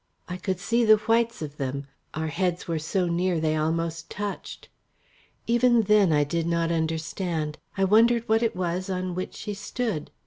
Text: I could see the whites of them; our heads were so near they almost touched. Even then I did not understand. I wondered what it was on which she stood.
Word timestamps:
I 0.27 0.37
could 0.37 0.59
see 0.59 0.83
the 0.83 0.95
whites 0.97 1.43
of 1.43 1.57
them; 1.57 1.85
our 2.15 2.29
heads 2.29 2.67
were 2.67 2.79
so 2.79 3.05
near 3.05 3.39
they 3.39 3.55
almost 3.55 4.09
touched. 4.09 4.67
Even 5.45 5.83
then 5.83 6.11
I 6.11 6.23
did 6.23 6.47
not 6.47 6.71
understand. 6.71 7.59
I 7.77 7.83
wondered 7.83 8.27
what 8.27 8.41
it 8.41 8.55
was 8.55 8.89
on 8.89 9.13
which 9.13 9.35
she 9.35 9.53
stood. 9.53 10.09